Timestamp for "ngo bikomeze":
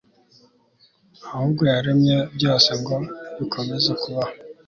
2.79-3.91